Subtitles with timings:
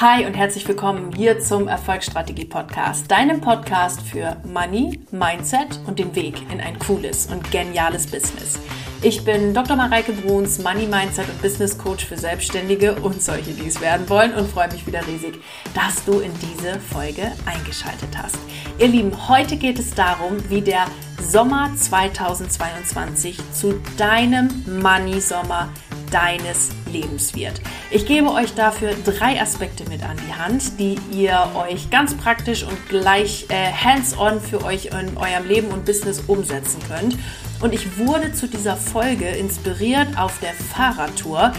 [0.00, 6.14] Hi und herzlich willkommen hier zum Erfolgsstrategie Podcast, deinem Podcast für Money, Mindset und den
[6.14, 8.60] Weg in ein cooles und geniales Business.
[9.02, 9.74] Ich bin Dr.
[9.74, 14.34] Mareike Bruns, Money Mindset und Business Coach für Selbstständige und solche, die es werden wollen
[14.34, 15.40] und freue mich wieder riesig,
[15.74, 18.38] dass du in diese Folge eingeschaltet hast.
[18.78, 20.86] Ihr Lieben, heute geht es darum, wie der
[21.20, 25.70] Sommer 2022 zu deinem Money Sommer
[26.10, 27.60] deines Lebens wird.
[27.90, 32.64] Ich gebe euch dafür drei Aspekte mit an die Hand, die ihr euch ganz praktisch
[32.64, 37.16] und gleich äh, hands-on für euch in eurem Leben und Business umsetzen könnt.
[37.60, 41.52] Und ich wurde zu dieser Folge inspiriert auf der Fahrradtour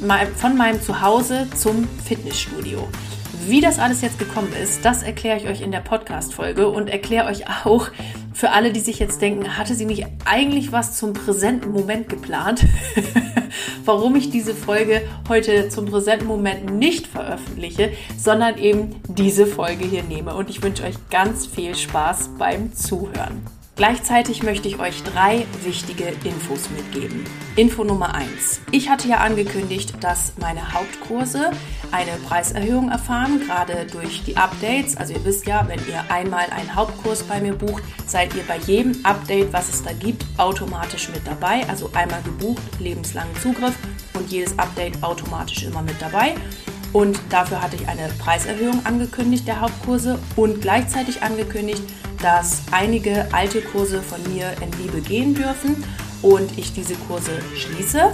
[0.00, 2.88] mein, von meinem Zuhause zum Fitnessstudio.
[3.46, 7.26] Wie das alles jetzt gekommen ist, das erkläre ich euch in der Podcast-Folge und erkläre
[7.26, 7.90] euch auch
[8.34, 12.64] für alle, die sich jetzt denken, hatte sie nicht eigentlich was zum präsenten Moment geplant?
[13.84, 20.02] Warum ich diese Folge heute zum präsenten Moment nicht veröffentliche, sondern eben diese Folge hier
[20.02, 20.34] nehme.
[20.34, 23.57] Und ich wünsche euch ganz viel Spaß beim Zuhören.
[23.78, 27.22] Gleichzeitig möchte ich euch drei wichtige Infos mitgeben.
[27.54, 31.52] Info Nummer eins: Ich hatte ja angekündigt, dass meine Hauptkurse
[31.92, 34.96] eine Preiserhöhung erfahren, gerade durch die Updates.
[34.96, 38.56] Also ihr wisst ja, wenn ihr einmal einen Hauptkurs bei mir bucht, seid ihr bei
[38.66, 41.64] jedem Update, was es da gibt, automatisch mit dabei.
[41.68, 43.76] Also einmal gebucht, lebenslangen Zugriff
[44.14, 46.34] und jedes Update automatisch immer mit dabei.
[46.92, 51.82] Und dafür hatte ich eine Preiserhöhung angekündigt der Hauptkurse und gleichzeitig angekündigt,
[52.22, 55.82] dass einige alte Kurse von mir in Liebe gehen dürfen
[56.22, 58.10] und ich diese Kurse schließe.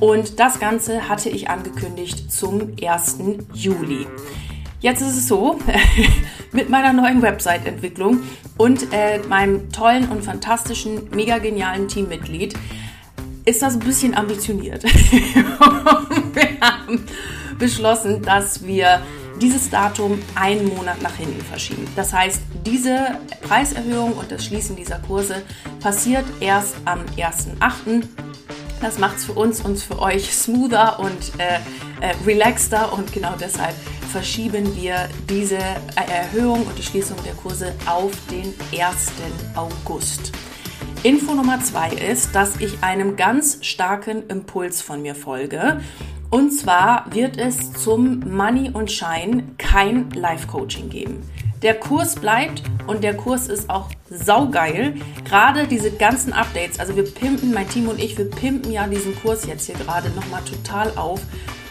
[0.00, 3.18] Und das Ganze hatte ich angekündigt zum 1.
[3.52, 4.06] Juli.
[4.80, 5.58] Jetzt ist es so,
[6.52, 8.20] mit meiner neuen Website-Entwicklung
[8.56, 12.54] und äh, meinem tollen und fantastischen, mega genialen Teammitglied
[13.44, 14.84] ist das ein bisschen ambitioniert.
[14.84, 17.04] wir haben
[17.58, 19.02] beschlossen, dass wir
[19.38, 21.86] dieses Datum einen Monat nach hinten verschieben.
[21.96, 25.42] Das heißt, diese Preiserhöhung und das Schließen dieser Kurse
[25.80, 28.04] passiert erst am 1.8.
[28.80, 31.58] Das macht es für uns und für euch smoother und äh,
[32.00, 33.74] äh, relaxter und genau deshalb
[34.12, 35.58] verschieben wir diese
[35.96, 39.12] Erhöhung und die Schließung der Kurse auf den 1.
[39.54, 40.32] August.
[41.02, 45.80] Info Nummer zwei ist, dass ich einem ganz starken Impuls von mir folge
[46.30, 51.22] und zwar wird es zum Money und Shine kein Live-Coaching geben.
[51.62, 54.94] Der Kurs bleibt und der Kurs ist auch saugeil.
[55.24, 59.20] Gerade diese ganzen Updates, also wir pimpen, mein Team und ich, wir pimpen ja diesen
[59.20, 61.20] Kurs jetzt hier gerade nochmal total auf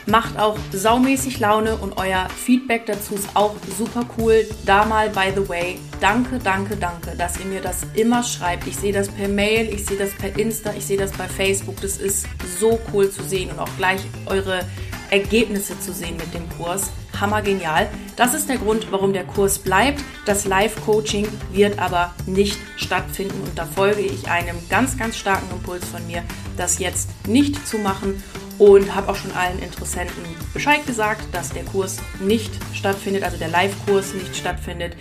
[0.08, 4.48] Macht auch saumäßig Laune und euer Feedback dazu ist auch super cool.
[4.66, 8.68] Da mal, by the way, danke, danke, danke, dass ihr mir das immer schreibt.
[8.68, 11.82] Ich sehe das per Mail, ich sehe das per Insta, ich sehe das bei Facebook.
[11.82, 12.26] Das ist
[12.58, 14.62] so cool zu sehen und auch gleich eure
[15.10, 16.90] Ergebnisse zu sehen mit dem Kurs.
[17.20, 17.90] Hammer genial.
[18.16, 20.02] Das ist der Grund, warum der Kurs bleibt.
[20.26, 25.84] Das Live-Coaching wird aber nicht stattfinden und da folge ich einem ganz, ganz starken Impuls
[25.86, 26.24] von mir,
[26.56, 28.24] das jetzt nicht zu machen
[28.60, 30.24] und habe auch schon allen Interessenten
[30.54, 34.96] Bescheid gesagt, dass der Kurs nicht stattfindet, also der Live-Kurs nicht stattfindet.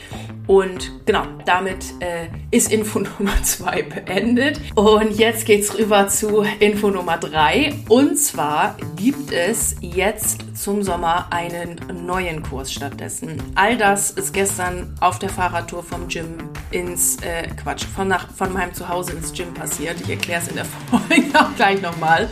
[0.46, 4.60] Und genau, damit äh, ist Info Nummer 2 beendet.
[4.74, 7.74] Und jetzt geht es rüber zu Info Nummer 3.
[7.88, 13.42] Und zwar gibt es jetzt zum Sommer einen neuen Kurs stattdessen.
[13.54, 16.36] All das ist gestern auf der Fahrradtour vom Gym
[16.70, 20.00] ins, äh, Quatsch, von, nach, von meinem Zuhause ins Gym passiert.
[20.02, 22.28] Ich erkläre es in der Folge auch gleich nochmal.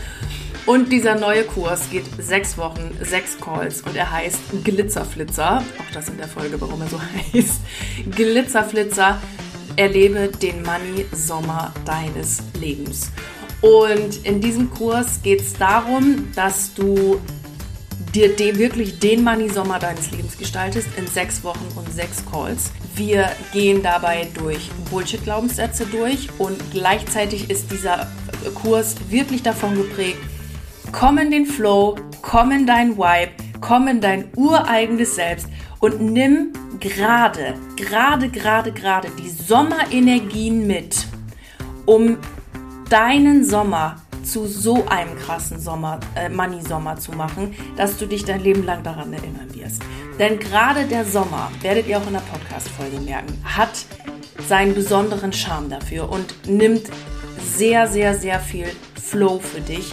[0.66, 5.58] Und dieser neue Kurs geht sechs Wochen, sechs Calls und er heißt Glitzerflitzer.
[5.58, 6.98] Auch das in der Folge, warum er so
[7.34, 7.60] heißt.
[8.10, 9.20] Glitzerflitzer.
[9.76, 13.10] Erlebe den Money-Sommer deines Lebens.
[13.60, 17.20] Und in diesem Kurs geht es darum, dass du
[18.14, 22.70] dir de wirklich den Money-Sommer deines Lebens gestaltest in sechs Wochen und sechs Calls.
[22.94, 28.06] Wir gehen dabei durch Bullshit-Glaubenssätze durch und gleichzeitig ist dieser
[28.54, 30.20] Kurs wirklich davon geprägt,
[30.94, 35.48] komm in den Flow, komm in dein Vibe, komm in dein ureigenes Selbst
[35.80, 41.06] und nimm gerade, gerade, gerade, gerade die Sommerenergien mit,
[41.84, 42.18] um
[42.88, 48.40] deinen Sommer zu so einem krassen Sommer, äh, Money-Sommer zu machen, dass du dich dein
[48.40, 49.82] Leben lang daran erinnern wirst.
[50.20, 53.84] Denn gerade der Sommer, werdet ihr auch in der Podcast-Folge merken, hat
[54.48, 56.84] seinen besonderen Charme dafür und nimmt
[57.42, 58.68] sehr, sehr, sehr viel
[59.02, 59.92] Flow für dich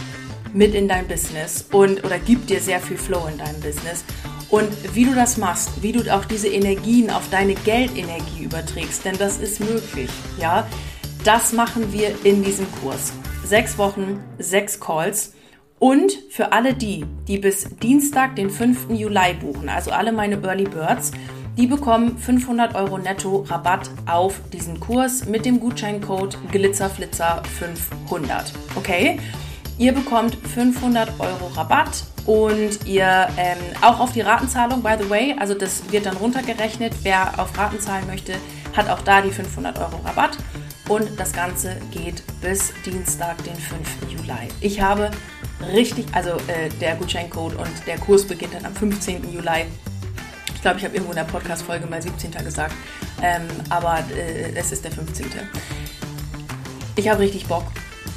[0.53, 4.03] mit in dein Business und oder gibt dir sehr viel Flow in deinem Business.
[4.49, 9.17] Und wie du das machst, wie du auch diese Energien auf deine Geldenergie überträgst, denn
[9.17, 10.09] das ist möglich,
[10.39, 10.67] ja,
[11.23, 13.13] das machen wir in diesem Kurs.
[13.45, 15.33] Sechs Wochen, sechs Calls
[15.79, 18.89] Und für alle die, die bis Dienstag, den 5.
[18.91, 21.11] Juli buchen, also alle meine Early Birds,
[21.57, 28.53] die bekommen 500 Euro netto Rabatt auf diesen Kurs mit dem Gutscheincode Glitzerflitzer500.
[28.75, 29.19] Okay?
[29.81, 35.35] Ihr bekommt 500 Euro Rabatt und ihr ähm, auch auf die Ratenzahlung, by the way,
[35.39, 36.93] also das wird dann runtergerechnet.
[37.01, 38.33] Wer auf Raten zahlen möchte,
[38.77, 40.37] hat auch da die 500 Euro Rabatt.
[40.87, 43.79] Und das Ganze geht bis Dienstag, den 5.
[44.07, 44.49] Juli.
[44.59, 45.09] Ich habe
[45.73, 49.33] richtig, also äh, der Gutscheincode und der Kurs beginnt dann am 15.
[49.33, 49.65] Juli.
[50.53, 52.29] Ich glaube, ich habe irgendwo in der Podcast-Folge mal 17.
[52.45, 52.75] gesagt,
[53.23, 55.25] ähm, aber äh, es ist der 15.
[56.97, 57.63] Ich habe richtig Bock.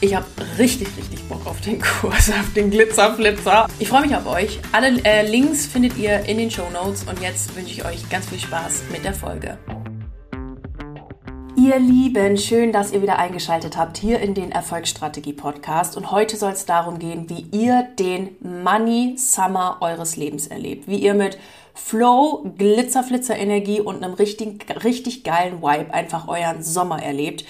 [0.04, 0.26] Ich habe
[0.58, 3.68] richtig, richtig Bock auf den Kurs, auf den Glitzerflitzer.
[3.78, 4.60] Ich freue mich auf euch.
[4.70, 8.28] Alle äh, Links findet ihr in den Show Notes und jetzt wünsche ich euch ganz
[8.28, 9.56] viel Spaß mit der Folge.
[11.56, 15.96] Ihr Lieben, schön, dass ihr wieder eingeschaltet habt hier in den Erfolgsstrategie Podcast.
[15.96, 20.86] Und heute soll es darum gehen, wie ihr den Money Summer eures Lebens erlebt.
[20.86, 21.38] Wie ihr mit
[21.72, 27.46] Flow, Glitzerflitzer Energie und einem richtig, richtig geilen Vibe einfach euren Sommer erlebt.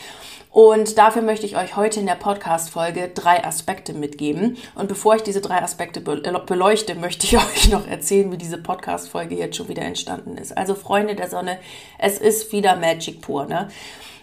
[0.55, 4.56] Und dafür möchte ich euch heute in der Podcast-Folge drei Aspekte mitgeben.
[4.77, 9.35] Und bevor ich diese drei Aspekte beleuchte, möchte ich euch noch erzählen, wie diese Podcast-Folge
[9.35, 10.56] jetzt schon wieder entstanden ist.
[10.56, 11.59] Also Freunde der Sonne,
[11.99, 13.67] es ist wieder Magic pur, ne?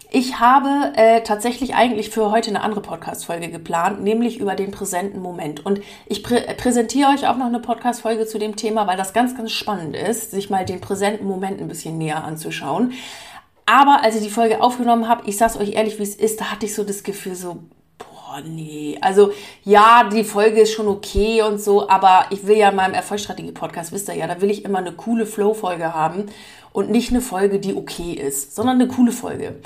[0.09, 5.21] Ich habe äh, tatsächlich eigentlich für heute eine andere Podcast-Folge geplant, nämlich über den präsenten
[5.21, 5.65] Moment.
[5.65, 9.35] Und ich prä präsentiere euch auch noch eine Podcast-Folge zu dem Thema, weil das ganz,
[9.35, 12.93] ganz spannend ist, sich mal den präsenten Moment ein bisschen näher anzuschauen.
[13.71, 16.51] Aber als ich die Folge aufgenommen habe, ich sag's euch ehrlich, wie es ist, da
[16.51, 17.59] hatte ich so das Gefühl so,
[17.97, 18.97] boah, nee.
[18.99, 19.31] Also
[19.63, 23.93] ja, die Folge ist schon okay und so, aber ich will ja in meinem Erfolgsstrategie-Podcast,
[23.93, 26.25] wisst ihr ja, da will ich immer eine coole Flow-Folge haben
[26.73, 29.61] und nicht eine Folge, die okay ist, sondern eine coole Folge.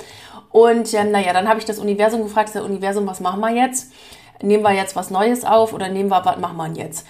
[0.52, 3.90] Und ähm, naja, dann habe ich das Universum gefragt, das Universum, was machen wir jetzt?
[4.40, 7.04] Nehmen wir jetzt was Neues auf oder nehmen wir, was machen wir jetzt?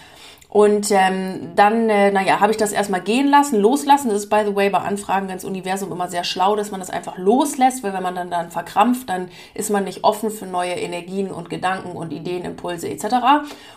[0.48, 4.08] Und ähm, dann, äh, naja, habe ich das erstmal gehen lassen, loslassen.
[4.08, 6.88] Das ist, by the way, bei Anfragen ganz Universum immer sehr schlau, dass man das
[6.88, 10.74] einfach loslässt, weil wenn man dann, dann verkrampft, dann ist man nicht offen für neue
[10.74, 13.06] Energien und Gedanken und Ideen, Impulse etc.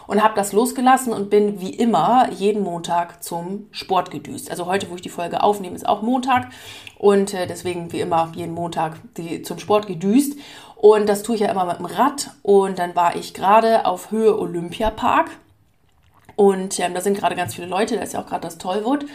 [0.06, 4.52] Und habe das losgelassen und bin wie immer jeden Montag zum Sport gedüst.
[4.52, 6.50] Also heute, wo ich die Folge aufnehme, ist auch Montag
[6.98, 10.38] und äh, deswegen wie immer jeden Montag die, zum Sport gedüst.
[10.76, 12.32] Und das tue ich ja immer mit dem Rad.
[12.42, 15.30] Und dann war ich gerade auf Höhe Olympiapark
[16.40, 19.06] und ähm, da sind gerade ganz viele Leute, da ist ja auch gerade das Tollwood.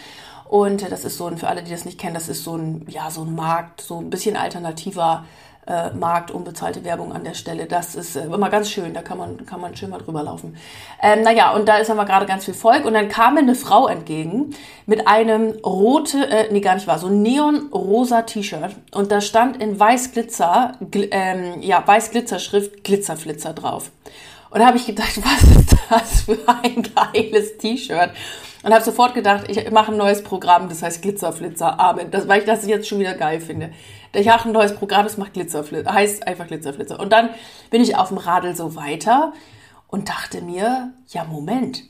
[0.46, 2.54] Und äh, das ist so ein, für alle, die das nicht kennen, das ist so
[2.54, 5.24] ein, ja, so ein Markt, so ein bisschen alternativer
[5.66, 7.64] äh, Markt, unbezahlte Werbung an der Stelle.
[7.64, 10.58] Das ist äh, immer ganz schön, da kann man, kann man schön mal drüber laufen.
[11.00, 13.54] Ähm, naja, und da ist aber gerade ganz viel Volk und dann kam mir eine
[13.54, 14.54] Frau entgegen
[14.84, 19.80] mit einem rote, äh, nee, gar nicht wahr, so neon-rosa T-Shirt und da stand in
[19.80, 23.90] Weiß-Glitzer, gl ähm, ja, Weiß-Glitzer-Schrift Glitzerflitzer drauf.
[24.54, 28.10] Und da habe ich gedacht, was ist das für ein geiles T-Shirt?
[28.62, 32.12] Und habe sofort gedacht, ich mache ein neues Programm, das heißt Glitzerflitzer Amen.
[32.12, 33.72] Das, weil ich das jetzt schon wieder geil finde.
[34.14, 37.00] Ich mache ein neues Programm, das macht Glitzerflitzer, heißt einfach Glitzerflitzer.
[37.00, 37.30] Und dann
[37.70, 39.32] bin ich auf dem Radl so weiter
[39.88, 41.82] und dachte mir, ja Moment,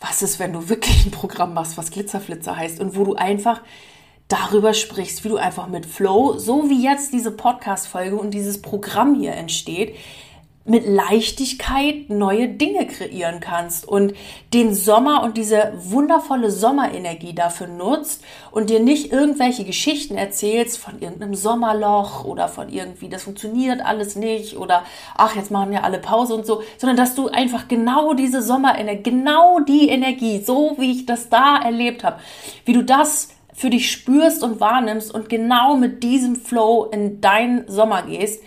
[0.00, 3.60] was ist, wenn du wirklich ein Programm machst, was Glitzerflitzer heißt und wo du einfach
[4.26, 9.14] darüber sprichst, wie du einfach mit Flow, so wie jetzt diese Podcast-Folge und dieses Programm
[9.14, 9.94] hier entsteht,
[10.64, 14.14] mit Leichtigkeit neue Dinge kreieren kannst und
[14.54, 21.00] den Sommer und diese wundervolle Sommerenergie dafür nutzt und dir nicht irgendwelche Geschichten erzählst von
[21.00, 24.84] irgendeinem Sommerloch oder von irgendwie, das funktioniert alles nicht oder
[25.16, 29.02] ach, jetzt machen ja alle Pause und so, sondern dass du einfach genau diese Sommerenergie,
[29.02, 32.20] genau die Energie, so wie ich das da erlebt habe,
[32.64, 37.68] wie du das für dich spürst und wahrnimmst und genau mit diesem Flow in deinen
[37.68, 38.42] Sommer gehst,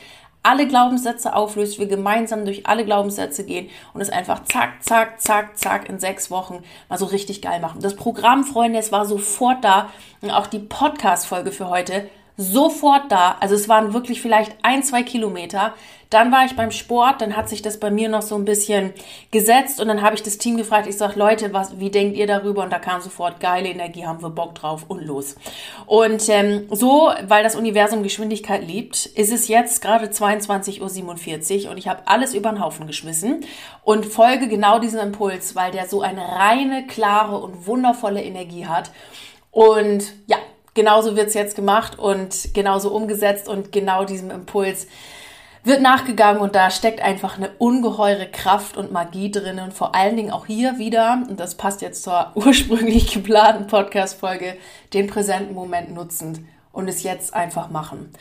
[0.46, 5.58] alle Glaubenssätze auflöst, wir gemeinsam durch alle Glaubenssätze gehen und es einfach zack, zack, zack,
[5.58, 7.82] zack in sechs Wochen mal so richtig geil machen.
[7.82, 9.90] Das Programm, Freunde, es war sofort da
[10.22, 13.38] und auch die Podcast-Folge für heute sofort da.
[13.40, 15.74] Also es waren wirklich vielleicht ein, zwei Kilometer.
[16.10, 18.94] Dann war ich beim Sport, dann hat sich das bei mir noch so ein bisschen
[19.32, 22.28] gesetzt und dann habe ich das Team gefragt, ich sage, Leute, was, wie denkt ihr
[22.28, 22.64] darüber?
[22.64, 25.36] Und da kam sofort, geile Energie, haben wir Bock drauf und los.
[25.86, 31.78] Und ähm, so, weil das Universum Geschwindigkeit liebt, ist es jetzt gerade 22.47 Uhr und
[31.78, 33.46] ich habe alles über den Haufen geschmissen
[33.84, 38.92] und folge genau diesem Impuls, weil der so eine reine, klare und wundervolle Energie hat.
[39.52, 40.38] Und ja,
[40.74, 44.88] genauso wird es jetzt gemacht und genauso umgesetzt und genau diesem Impuls
[45.66, 50.16] wird nachgegangen und da steckt einfach eine ungeheure Kraft und Magie drin und vor allen
[50.16, 54.56] Dingen auch hier wieder, und das passt jetzt zur ursprünglich geplanten Podcast-Folge,
[54.94, 56.40] den präsenten Moment nutzend
[56.72, 58.12] und es jetzt einfach machen.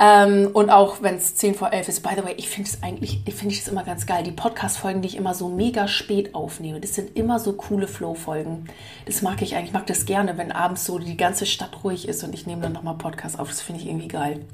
[0.00, 2.82] Ähm, und auch wenn es 10 vor 11 ist, by the way, ich finde es
[2.82, 4.22] eigentlich, ich finde es immer ganz geil.
[4.22, 8.68] Die Podcast-Folgen, die ich immer so mega spät aufnehme, das sind immer so coole Flow-Folgen.
[9.06, 12.06] Das mag ich eigentlich, ich mag das gerne, wenn abends so die ganze Stadt ruhig
[12.06, 13.48] ist und ich nehme dann nochmal Podcast auf.
[13.48, 14.46] Das finde ich irgendwie geil.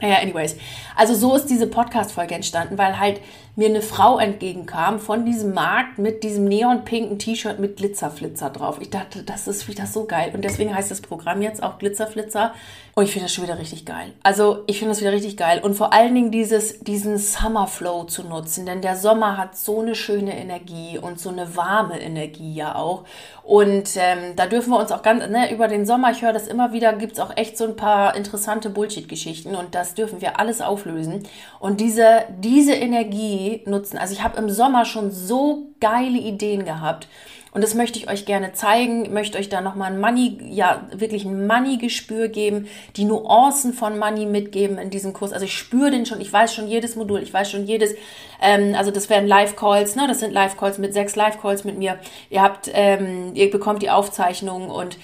[0.00, 0.56] Naja, anyways.
[0.94, 3.20] Also so ist diese Podcast-Folge entstanden, weil halt
[3.54, 8.78] mir eine Frau entgegenkam von diesem Markt mit diesem neonpinken T-Shirt mit Glitzerflitzer drauf.
[8.80, 10.32] Ich dachte, das ist wieder so geil.
[10.34, 12.52] Und deswegen heißt das Programm jetzt auch Glitzerflitzer.
[12.98, 14.14] Und ich finde das schon wieder richtig geil.
[14.22, 15.60] Also ich finde das wieder richtig geil.
[15.62, 18.64] Und vor allen Dingen dieses, diesen Summerflow zu nutzen.
[18.64, 23.04] Denn der Sommer hat so eine schöne Energie und so eine warme Energie ja auch.
[23.42, 26.48] Und ähm, da dürfen wir uns auch ganz, ne, über den Sommer, ich höre das
[26.48, 29.54] immer wieder, gibt es auch echt so ein paar interessante Bullshit-Geschichten.
[29.54, 31.24] Und das dürfen wir alles auflösen.
[31.60, 33.98] Und diese, diese Energie, nutzen.
[33.98, 37.08] Also ich habe im Sommer schon so geile Ideen gehabt.
[37.56, 41.24] Und das möchte ich euch gerne zeigen, möchte euch da nochmal ein Money, ja, wirklich
[41.24, 45.32] ein Money-Gespür geben, die Nuancen von Money mitgeben in diesem Kurs.
[45.32, 47.94] Also ich spüre den schon, ich weiß schon jedes Modul, ich weiß schon jedes,
[48.42, 51.98] ähm, also das werden Live-Calls, ne, das sind Live-Calls mit sechs Live-Calls mit mir.
[52.28, 54.98] Ihr habt, ähm, ihr bekommt die Aufzeichnung und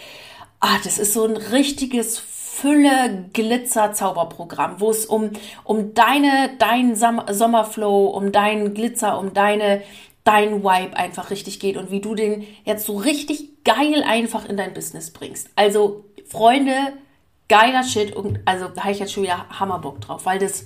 [0.60, 5.30] ah, das ist so ein richtiges Fülle Glitzer Zauberprogramm, wo es um,
[5.64, 9.80] um deine, dein Sommerflow, um deinen Glitzer, um deine,
[10.24, 14.56] dein Vibe einfach richtig geht und wie du den jetzt so richtig geil einfach in
[14.56, 15.50] dein Business bringst.
[15.56, 16.74] Also, Freunde,
[17.48, 20.64] geiler Shit und also da habe ich jetzt schon wieder Hammerbock drauf, weil das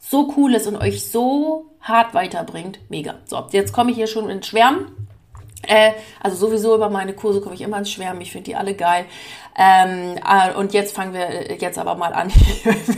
[0.00, 2.78] so cool ist und euch so hart weiterbringt.
[2.88, 3.16] Mega.
[3.26, 5.05] So, jetzt komme ich hier schon ins Schwärmen.
[5.66, 8.20] Äh, also sowieso über meine Kurse komme ich immer ins Schwärmen.
[8.20, 9.06] Ich finde die alle geil.
[9.58, 12.28] Ähm, äh, und jetzt fangen wir jetzt aber mal an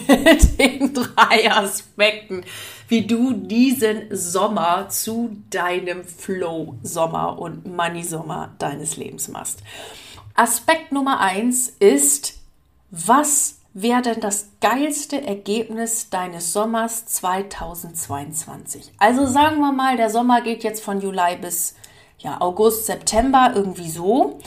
[0.08, 2.44] mit den drei Aspekten,
[2.88, 9.62] wie du diesen Sommer zu deinem Flow-Sommer und Money-Sommer deines Lebens machst.
[10.34, 12.38] Aspekt Nummer eins ist,
[12.90, 18.92] was wäre denn das geilste Ergebnis deines Sommers 2022?
[18.98, 21.75] Also sagen wir mal, der Sommer geht jetzt von Juli bis
[22.18, 24.38] ja, August, September, irgendwie so.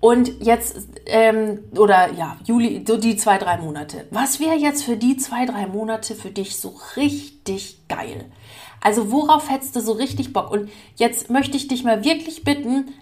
[0.00, 4.06] Und jetzt, ähm, oder ja, Juli, so die zwei, drei Monate.
[4.10, 8.24] Was wäre jetzt für die zwei, drei Monate für dich so richtig geil?
[8.80, 10.50] Also worauf hättest du so richtig Bock?
[10.50, 12.94] Und jetzt möchte ich dich mal wirklich bitten,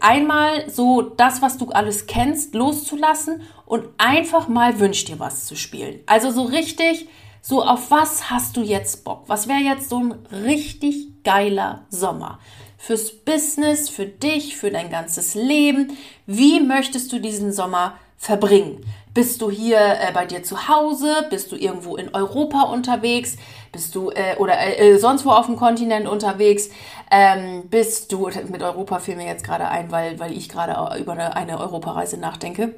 [0.00, 5.56] einmal so das, was du alles kennst, loszulassen und einfach mal wünsch dir was zu
[5.56, 6.00] spielen.
[6.06, 7.08] Also so richtig,
[7.42, 9.24] so auf was hast du jetzt Bock?
[9.26, 12.38] Was wäre jetzt so ein richtig geiler Sommer?
[12.78, 15.98] Fürs Business, für dich, für dein ganzes Leben.
[16.26, 18.84] Wie möchtest du diesen Sommer verbringen?
[19.12, 21.26] Bist du hier äh, bei dir zu Hause?
[21.28, 23.36] Bist du irgendwo in Europa unterwegs?
[23.72, 26.70] Bist du äh, oder äh, äh sonst wo auf dem Kontinent unterwegs?
[27.10, 31.12] Ähm, bist du mit Europa fiel mir jetzt gerade ein, weil weil ich gerade über
[31.12, 32.74] eine, eine Europareise nachdenke.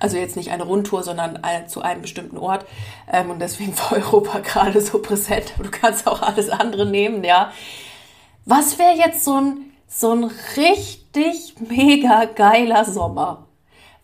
[0.00, 2.64] Also jetzt nicht eine Rundtour, sondern äh, zu einem bestimmten Ort.
[3.10, 5.52] Ähm, und deswegen war Europa gerade so präsent.
[5.58, 7.52] Du kannst auch alles andere nehmen, ja.
[8.44, 10.24] Was wäre jetzt so ein, so ein
[10.56, 13.46] richtig mega geiler Sommer?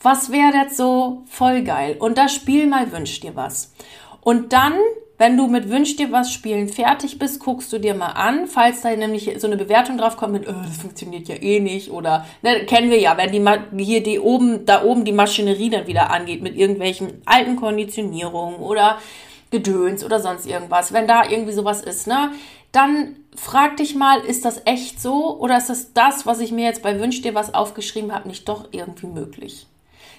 [0.00, 1.96] Was wäre jetzt so voll geil?
[1.98, 3.72] Und das Spiel mal wünsch dir was.
[4.20, 4.74] Und dann,
[5.16, 8.82] wenn du mit wünsch dir was spielen fertig bist, guckst du dir mal an, falls
[8.82, 12.24] da nämlich so eine Bewertung drauf kommt mit, oh, das funktioniert ja eh nicht oder,
[12.42, 16.10] ne, kennen wir ja, wenn die hier die oben, da oben die Maschinerie dann wieder
[16.10, 18.98] angeht mit irgendwelchen alten Konditionierungen oder
[19.50, 22.30] Gedöns oder sonst irgendwas, wenn da irgendwie sowas ist, ne,
[22.72, 26.64] dann frag dich mal, ist das echt so oder ist das das, was ich mir
[26.64, 29.66] jetzt bei Wünsch dir was aufgeschrieben habe, nicht doch irgendwie möglich?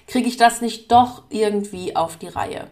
[0.07, 2.67] Kriege ich das nicht doch irgendwie auf die Reihe?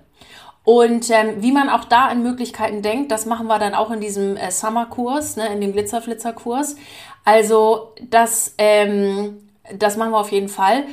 [0.63, 4.01] Und ähm, wie man auch da in Möglichkeiten denkt, das machen wir dann auch in
[4.01, 6.75] diesem äh, Summer-Kurs, ne, in dem Glitzerflitzer-Kurs.
[7.23, 10.83] Also das, ähm, das machen wir auf jeden Fall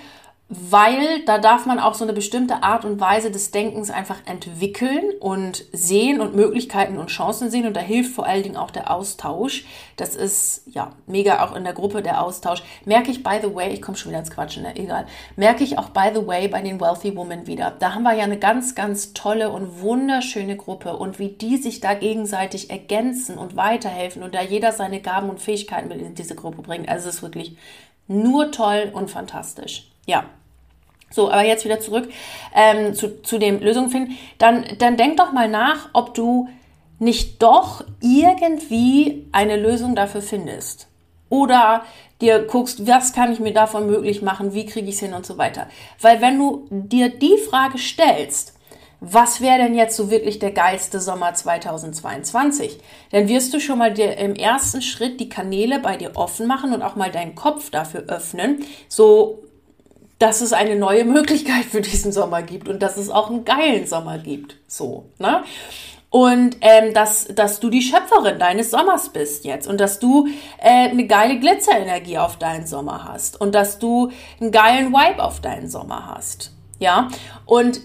[0.50, 5.12] weil da darf man auch so eine bestimmte Art und Weise des Denkens einfach entwickeln
[5.18, 8.90] und sehen und Möglichkeiten und Chancen sehen und da hilft vor allen Dingen auch der
[8.90, 9.64] Austausch.
[9.96, 12.62] Das ist ja mega auch in der Gruppe der Austausch.
[12.84, 14.76] Merke ich by the way, ich komme schon wieder ins Quatschen, ne?
[14.76, 15.06] egal.
[15.36, 17.70] Merke ich auch by the way bei den Wealthy Women wieder.
[17.78, 21.80] Da haben wir ja eine ganz, ganz tolle und wunderschöne Gruppe und wie die sich
[21.80, 26.34] da gegenseitig ergänzen und weiterhelfen und da jeder seine Gaben und Fähigkeiten mit in diese
[26.34, 26.90] Gruppe bringt.
[26.90, 27.56] Also es ist wirklich
[28.08, 29.93] nur toll und fantastisch.
[30.06, 30.24] Ja.
[31.10, 32.08] So, aber jetzt wieder zurück
[32.54, 34.18] ähm, zu, zu dem Lösungen finden.
[34.38, 36.48] Dann, dann denk doch mal nach, ob du
[36.98, 40.88] nicht doch irgendwie eine Lösung dafür findest.
[41.28, 41.84] Oder
[42.20, 45.26] dir guckst, was kann ich mir davon möglich machen, wie kriege ich es hin und
[45.26, 45.68] so weiter.
[46.00, 48.54] Weil wenn du dir die Frage stellst,
[49.00, 52.78] was wäre denn jetzt so wirklich der geilste Sommer 2022?
[53.10, 56.72] Dann wirst du schon mal dir im ersten Schritt die Kanäle bei dir offen machen
[56.72, 59.43] und auch mal deinen Kopf dafür öffnen, so
[60.18, 63.86] dass es eine neue Möglichkeit für diesen Sommer gibt und dass es auch einen geilen
[63.86, 64.56] Sommer gibt.
[64.66, 65.42] So, ne?
[66.10, 70.28] Und ähm, dass, dass du die Schöpferin deines Sommers bist jetzt und dass du
[70.62, 75.40] äh, eine geile Glitzerenergie auf deinen Sommer hast und dass du einen geilen Vibe auf
[75.40, 76.52] deinen Sommer hast.
[76.78, 77.08] Ja,
[77.46, 77.80] und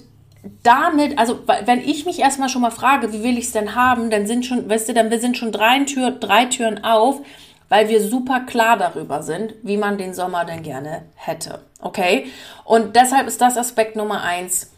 [0.63, 4.09] damit, also wenn ich mich erstmal schon mal frage, wie will ich es denn haben,
[4.09, 7.21] dann sind schon, weißt du, dann wir sind schon drei, Tür, drei Türen auf,
[7.69, 11.61] weil wir super klar darüber sind, wie man den Sommer denn gerne hätte.
[11.79, 12.27] Okay?
[12.65, 14.71] Und deshalb ist das Aspekt Nummer eins.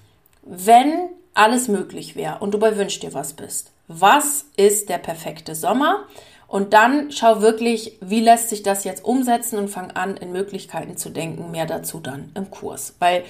[0.43, 5.55] Wenn alles möglich wäre und du bei Wünsch dir was bist, was ist der perfekte
[5.55, 6.05] Sommer?
[6.47, 10.97] Und dann schau wirklich, wie lässt sich das jetzt umsetzen und fang an, in Möglichkeiten
[10.97, 11.51] zu denken.
[11.51, 12.95] Mehr dazu dann im Kurs.
[12.99, 13.23] Weil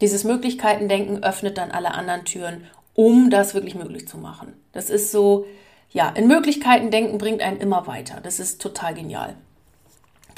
[0.00, 4.52] dieses Möglichkeitendenken öffnet dann alle anderen Türen, um das wirklich möglich zu machen.
[4.72, 5.46] Das ist so,
[5.90, 8.20] ja, in Möglichkeiten denken bringt einen immer weiter.
[8.22, 9.36] Das ist total genial.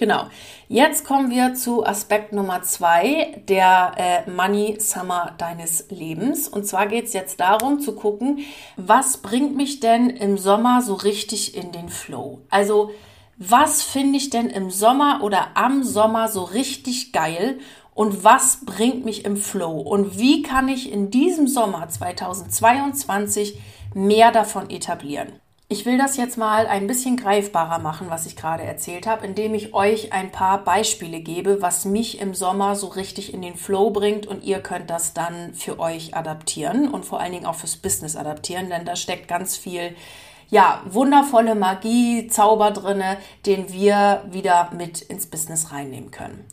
[0.01, 0.29] Genau.
[0.69, 6.49] Jetzt kommen wir zu Aspekt Nummer zwei, der äh, Money Summer deines Lebens.
[6.49, 8.39] Und zwar geht es jetzt darum zu gucken,
[8.79, 12.41] was bringt mich denn im Sommer so richtig in den Flow?
[12.49, 12.93] Also,
[13.37, 17.59] was finde ich denn im Sommer oder am Sommer so richtig geil
[17.93, 23.59] und was bringt mich im Flow und wie kann ich in diesem Sommer 2022
[23.95, 25.33] mehr davon etablieren.
[25.73, 29.55] Ich will das jetzt mal ein bisschen greifbarer machen, was ich gerade erzählt habe, indem
[29.55, 33.91] ich euch ein paar Beispiele gebe, was mich im Sommer so richtig in den Flow
[33.91, 37.77] bringt und ihr könnt das dann für euch adaptieren und vor allen Dingen auch fürs
[37.77, 39.95] Business adaptieren, denn da steckt ganz viel
[40.51, 46.45] ja, wundervolle Magie, Zauber drinne, den wir wieder mit ins Business reinnehmen können.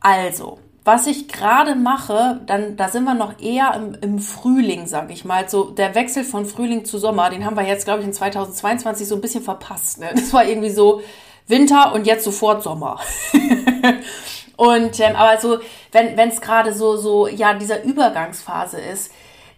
[0.00, 5.14] Also, was ich gerade mache, dann da sind wir noch eher im, im Frühling, sage
[5.14, 5.48] ich mal.
[5.48, 9.08] So der Wechsel von Frühling zu Sommer, den haben wir jetzt, glaube ich, in 2022
[9.08, 9.98] so ein bisschen verpasst.
[9.98, 10.10] Ne?
[10.14, 11.00] Das war irgendwie so
[11.46, 13.00] Winter und jetzt sofort Sommer.
[14.56, 15.58] und ähm, aber so,
[15.92, 19.10] wenn wenn es gerade so so ja dieser Übergangsphase ist,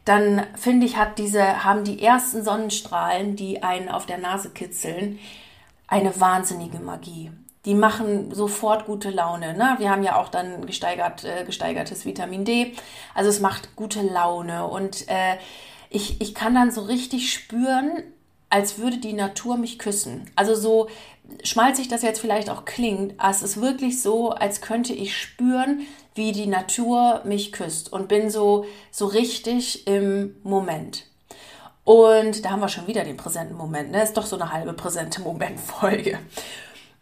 [0.04, 5.18] dann finde ich hat diese haben die ersten Sonnenstrahlen, die einen auf der Nase kitzeln,
[5.88, 7.32] eine wahnsinnige Magie
[7.66, 9.54] die machen sofort gute Laune.
[9.54, 9.74] Ne?
[9.78, 12.72] Wir haben ja auch dann gesteigert, äh, gesteigertes Vitamin D.
[13.14, 14.66] Also es macht gute Laune.
[14.68, 15.36] Und äh,
[15.90, 18.04] ich, ich kann dann so richtig spüren,
[18.48, 20.30] als würde die Natur mich küssen.
[20.36, 20.88] Also so
[21.42, 25.80] schmalzig das jetzt vielleicht auch klingt, es ist wirklich so, als könnte ich spüren,
[26.14, 31.04] wie die Natur mich küsst und bin so, so richtig im Moment.
[31.82, 33.90] Und da haben wir schon wieder den präsenten Moment.
[33.90, 34.02] Ne?
[34.02, 36.18] Ist doch so eine halbe präsente Momentfolge.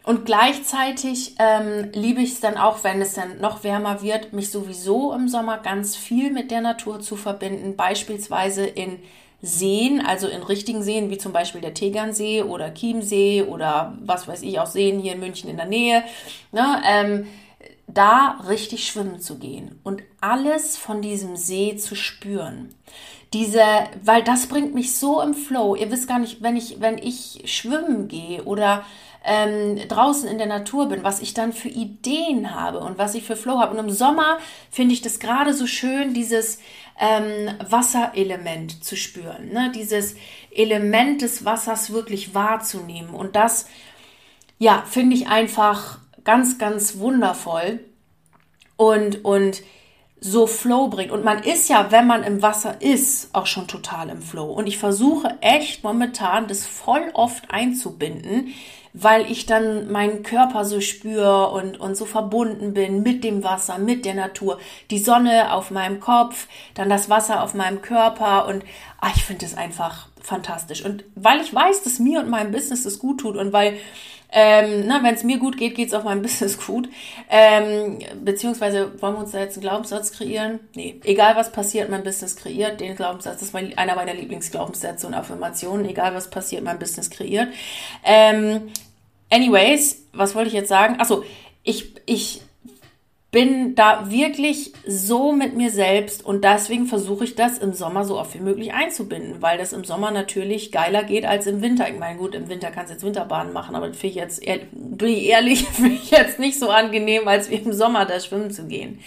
[0.05, 4.51] Und gleichzeitig ähm, liebe ich es dann auch, wenn es dann noch wärmer wird, mich
[4.51, 8.99] sowieso im Sommer ganz viel mit der Natur zu verbinden, beispielsweise in
[9.41, 14.43] Seen, also in richtigen Seen, wie zum Beispiel der Tegernsee oder Chiemsee oder was weiß
[14.43, 16.05] ich, auch Seen hier in München in der Nähe,
[16.53, 17.27] ne, ähm,
[17.87, 22.75] da richtig schwimmen zu gehen und alles von diesem See zu spüren.
[23.33, 23.63] Diese,
[24.03, 25.75] weil das bringt mich so im Flow.
[25.75, 28.85] Ihr wisst gar nicht, wenn ich, wenn ich schwimmen gehe oder
[29.25, 33.25] ähm, draußen in der Natur bin, was ich dann für Ideen habe und was ich
[33.25, 33.73] für Flow habe.
[33.73, 34.39] Und im Sommer
[34.71, 36.59] finde ich das gerade so schön, dieses
[37.01, 39.73] ähm, Wasserelement zu spüren, ne?
[39.75, 40.17] dieses
[40.51, 43.15] Element des Wassers wirklich wahrzunehmen.
[43.15, 43.67] Und das,
[44.59, 47.81] ja, finde ich einfach ganz, ganz wundervoll
[48.77, 49.63] und, und
[50.21, 51.13] so Flow bringt.
[51.13, 54.53] Und man ist ja, wenn man im Wasser ist, auch schon total im Flow.
[54.53, 58.55] Und ich versuche echt momentan, das voll oft einzubinden,
[58.95, 63.79] weil ich dann meinen Körper so spüre und, und so verbunden bin mit dem Wasser,
[63.79, 64.59] mit der Natur.
[64.91, 68.65] Die Sonne auf meinem Kopf, dann das Wasser auf meinem Körper und
[69.01, 70.85] ach, ich finde es einfach fantastisch.
[70.85, 73.79] Und weil ich weiß, dass mir und meinem Business das gut tut und weil
[74.37, 76.89] ähm, wenn es mir gut geht, geht es auch meinem Business gut.
[77.31, 80.59] Ähm, beziehungsweise wollen wir uns da jetzt einen Glaubenssatz kreieren?
[80.75, 82.81] Nee, egal was passiert, mein Business kreiert.
[82.81, 85.89] Den Glaubenssatz, das ist einer meiner Lieblingsglaubenssätze und Affirmationen.
[85.89, 87.49] Egal was passiert, mein Business kreiert.
[88.05, 88.73] Ähm,
[89.35, 91.01] anyways, was wollte ich jetzt sagen?
[91.01, 91.25] Achso,
[91.63, 92.41] ich, ich
[93.31, 98.17] bin da wirklich so mit mir selbst und deswegen versuche ich das im Sommer so
[98.17, 101.89] oft wie möglich einzubinden, weil das im Sommer natürlich geiler geht als im Winter.
[101.89, 104.41] Ich meine, gut, im Winter kannst du jetzt Winterbahnen machen, aber das finde ich jetzt,
[104.73, 108.53] bin ich ehrlich, finde ich jetzt nicht so angenehm, als wie im Sommer da schwimmen
[108.53, 109.01] zu gehen.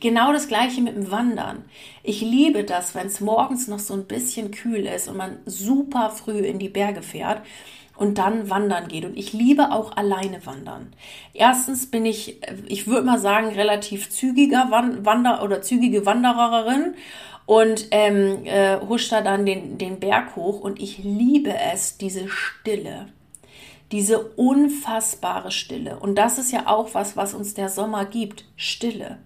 [0.00, 1.64] Genau das gleiche mit dem Wandern.
[2.02, 6.10] Ich liebe das, wenn es morgens noch so ein bisschen kühl ist und man super
[6.10, 7.40] früh in die Berge fährt
[8.00, 9.04] und dann wandern geht.
[9.04, 10.94] Und ich liebe auch alleine wandern.
[11.34, 16.94] Erstens bin ich, ich würde mal sagen, relativ zügiger Wander oder zügige Wandererin
[17.44, 22.26] und ähm, äh, husch da dann den, den Berg hoch und ich liebe es, diese
[22.30, 23.08] Stille.
[23.92, 25.98] Diese unfassbare Stille.
[25.98, 28.46] Und das ist ja auch was, was uns der Sommer gibt.
[28.56, 29.18] Stille.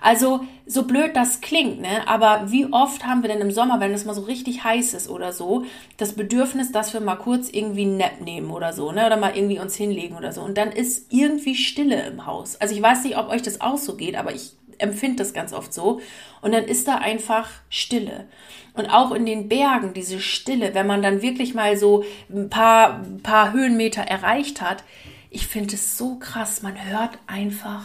[0.00, 2.06] Also, so blöd das klingt, ne?
[2.06, 5.08] Aber wie oft haben wir denn im Sommer, wenn es mal so richtig heiß ist
[5.08, 5.64] oder so,
[5.96, 9.06] das Bedürfnis, dass wir mal kurz irgendwie einen Nap nehmen oder so, ne?
[9.06, 10.42] Oder mal irgendwie uns hinlegen oder so.
[10.42, 12.56] Und dann ist irgendwie Stille im Haus.
[12.56, 15.52] Also ich weiß nicht, ob euch das auch so geht, aber ich empfinde das ganz
[15.52, 16.00] oft so.
[16.40, 18.26] Und dann ist da einfach Stille.
[18.74, 23.00] Und auch in den Bergen, diese Stille, wenn man dann wirklich mal so ein paar,
[23.00, 24.84] ein paar Höhenmeter erreicht hat,
[25.30, 26.62] ich finde es so krass.
[26.62, 27.84] Man hört einfach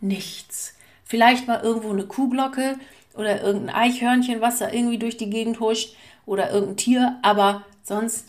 [0.00, 0.74] nichts.
[1.12, 2.76] Vielleicht mal irgendwo eine Kuhglocke
[3.14, 5.94] oder irgendein Eichhörnchen, was da irgendwie durch die Gegend huscht
[6.24, 8.28] oder irgendein Tier, aber sonst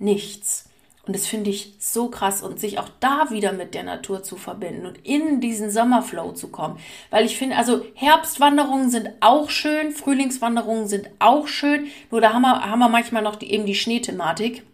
[0.00, 0.68] nichts.
[1.06, 4.34] Und das finde ich so krass und sich auch da wieder mit der Natur zu
[4.36, 6.80] verbinden und in diesen Sommerflow zu kommen.
[7.10, 12.42] Weil ich finde, also Herbstwanderungen sind auch schön, Frühlingswanderungen sind auch schön, nur da haben
[12.42, 14.64] wir, haben wir manchmal noch die, eben die Schneethematik.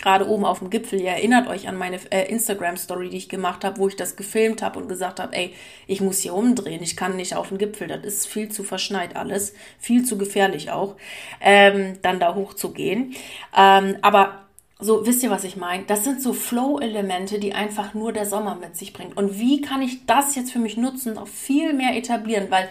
[0.00, 3.64] Gerade oben auf dem Gipfel, ihr erinnert euch an meine äh, Instagram-Story, die ich gemacht
[3.64, 5.54] habe, wo ich das gefilmt habe und gesagt habe, ey,
[5.86, 9.16] ich muss hier umdrehen, ich kann nicht auf den Gipfel, das ist viel zu verschneit
[9.16, 10.96] alles, viel zu gefährlich auch,
[11.40, 13.14] ähm, dann da hoch zu gehen.
[13.56, 14.46] Ähm, aber
[14.82, 15.84] so, wisst ihr, was ich meine?
[15.84, 19.16] Das sind so Flow-Elemente, die einfach nur der Sommer mit sich bringt.
[19.16, 22.50] Und wie kann ich das jetzt für mich nutzen, noch viel mehr etablieren?
[22.50, 22.68] Weil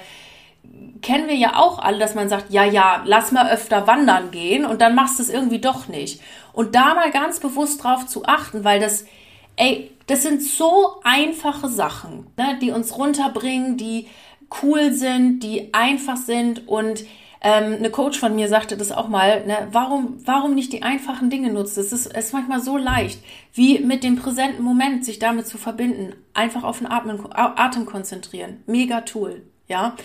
[1.01, 4.65] kennen wir ja auch alle, dass man sagt, ja, ja, lass mal öfter wandern gehen
[4.65, 6.21] und dann machst du es irgendwie doch nicht.
[6.53, 9.05] Und da mal ganz bewusst drauf zu achten, weil das,
[9.55, 14.07] ey, das sind so einfache Sachen, ne, die uns runterbringen, die
[14.63, 17.05] cool sind, die einfach sind und
[17.41, 21.29] ähm, eine Coach von mir sagte das auch mal, ne, warum, warum nicht die einfachen
[21.29, 21.79] Dinge nutzen?
[21.79, 23.19] Es ist, ist manchmal so leicht,
[23.53, 26.15] wie mit dem präsenten Moment sich damit zu verbinden.
[26.33, 28.61] Einfach auf den Atmen, Atem konzentrieren.
[28.65, 29.43] Mega Tool.
[29.67, 29.95] Ja.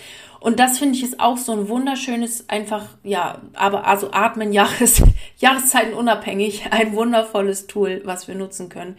[0.45, 5.03] Und das finde ich ist auch so ein wunderschönes, einfach, ja, aber also atmen, Jahres,
[5.39, 8.97] Jahreszeiten unabhängig, ein wundervolles Tool, was wir nutzen können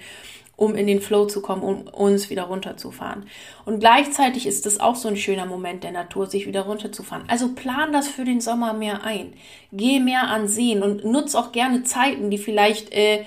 [0.58, 3.26] um in den Flow zu kommen, um uns wieder runterzufahren.
[3.66, 7.26] Und gleichzeitig ist es auch so ein schöner Moment der Natur, sich wieder runterzufahren.
[7.28, 9.34] Also plan das für den Sommer mehr ein.
[9.74, 13.26] Geh mehr an Seen und nutz auch gerne Zeiten, die vielleicht äh,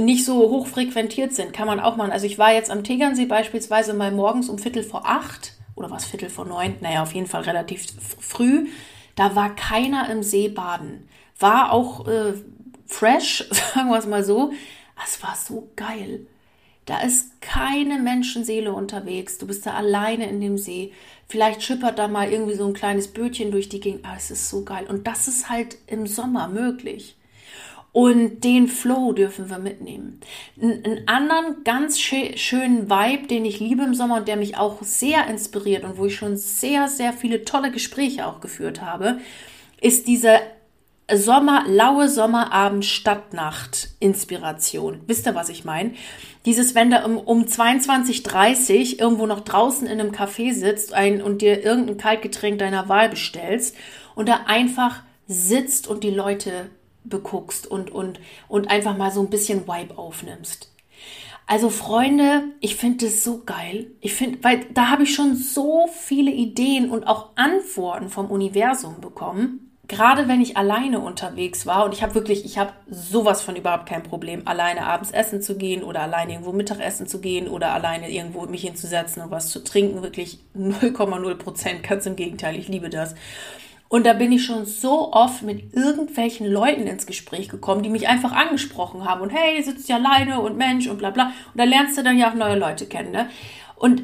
[0.00, 1.52] nicht so hoch frequentiert sind.
[1.52, 2.10] Kann man auch machen.
[2.10, 6.04] Also ich war jetzt am Tegernsee beispielsweise mal morgens um Viertel vor acht oder was
[6.04, 7.86] Viertel vor neun, naja, auf jeden Fall relativ
[8.20, 8.68] früh.
[9.14, 11.08] Da war keiner im See baden.
[11.38, 12.34] War auch äh,
[12.86, 14.52] fresh, sagen wir es mal so.
[15.04, 16.26] Es war so geil.
[16.84, 19.36] Da ist keine Menschenseele unterwegs.
[19.36, 20.92] Du bist da alleine in dem See.
[21.28, 24.06] Vielleicht schippert da mal irgendwie so ein kleines Bötchen durch die Gegend.
[24.06, 24.86] Aber es ist so geil.
[24.88, 27.17] Und das ist halt im Sommer möglich.
[27.92, 30.20] Und den Flow dürfen wir mitnehmen.
[30.60, 35.26] Einen anderen ganz schönen Vibe, den ich liebe im Sommer und der mich auch sehr
[35.26, 39.18] inspiriert und wo ich schon sehr, sehr viele tolle Gespräche auch geführt habe,
[39.80, 40.38] ist diese
[41.12, 45.00] Sommer, laue Sommerabend Stadtnacht Inspiration.
[45.06, 45.92] Wisst ihr, was ich meine?
[46.44, 51.40] Dieses, wenn du um, um 22.30 irgendwo noch draußen in einem Café sitzt ein, und
[51.40, 53.74] dir irgendein Kaltgetränk deiner Wahl bestellst
[54.14, 56.70] und da einfach sitzt und die Leute
[57.08, 60.72] beguckst und, und, und einfach mal so ein bisschen Vibe aufnimmst.
[61.46, 63.90] Also Freunde, ich finde das so geil.
[64.00, 69.00] Ich finde, weil da habe ich schon so viele Ideen und auch Antworten vom Universum
[69.00, 73.56] bekommen gerade wenn ich alleine unterwegs war und ich habe wirklich, ich habe sowas von
[73.56, 77.72] überhaupt kein Problem, alleine abends essen zu gehen oder alleine irgendwo Mittagessen zu gehen oder
[77.72, 82.68] alleine irgendwo mich hinzusetzen und was zu trinken, wirklich 0,0 Prozent, ganz im Gegenteil, ich
[82.68, 83.14] liebe das.
[83.88, 88.06] Und da bin ich schon so oft mit irgendwelchen Leuten ins Gespräch gekommen, die mich
[88.06, 91.32] einfach angesprochen haben und hey, sitzt ja alleine und Mensch und bla bla.
[91.52, 93.30] Und da lernst du dann ja auch neue Leute kennen, ne?
[93.76, 94.02] Und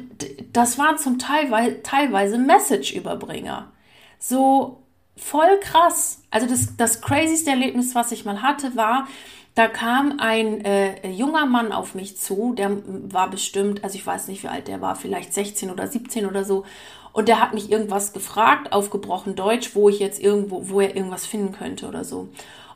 [0.53, 3.71] das waren zum Teil teilweise Message-Überbringer.
[4.19, 4.83] So,
[5.17, 6.23] voll krass.
[6.31, 9.07] Also das, das crazyste Erlebnis, was ich mal hatte, war,
[9.53, 14.27] da kam ein äh, junger Mann auf mich zu, der war bestimmt, also ich weiß
[14.27, 16.65] nicht, wie alt der war, vielleicht 16 oder 17 oder so.
[17.15, 21.25] Und der hat mich irgendwas gefragt, aufgebrochen Deutsch, wo ich jetzt irgendwo, wo er irgendwas
[21.25, 22.27] finden könnte oder so.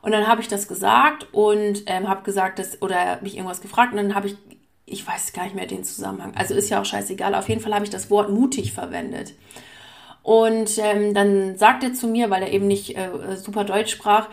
[0.01, 3.59] Und dann habe ich das gesagt und ähm, habe gesagt, dass, oder er mich irgendwas
[3.59, 4.37] gefragt und dann habe ich,
[4.85, 6.31] ich weiß gar nicht mehr den Zusammenhang.
[6.35, 7.35] Also ist ja auch scheißegal.
[7.35, 9.33] Auf jeden Fall habe ich das Wort mutig verwendet.
[10.23, 14.29] Und ähm, dann sagt er zu mir, weil er eben nicht äh, super Deutsch sprach,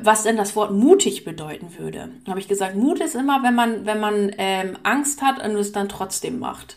[0.00, 2.10] was denn das Wort mutig bedeuten würde.
[2.22, 5.56] Dann habe ich gesagt, Mut ist immer, wenn man, wenn man ähm, Angst hat und
[5.56, 6.76] es dann trotzdem macht.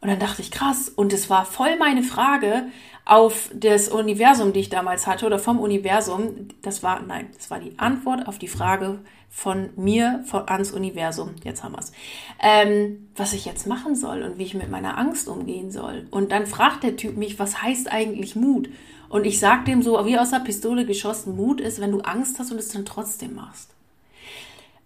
[0.00, 0.88] Und dann dachte ich, krass.
[0.88, 2.66] Und es war voll meine Frage
[3.04, 6.48] auf das Universum, die ich damals hatte, oder vom Universum.
[6.62, 11.34] Das war, nein, das war die Antwort auf die Frage von mir von, ans Universum.
[11.42, 11.92] Jetzt haben wir es.
[12.40, 16.06] Ähm, was ich jetzt machen soll und wie ich mit meiner Angst umgehen soll.
[16.10, 18.68] Und dann fragt der Typ mich, was heißt eigentlich Mut?
[19.08, 22.38] Und ich sag dem so, wie aus der Pistole geschossen, Mut ist, wenn du Angst
[22.38, 23.74] hast und es dann trotzdem machst.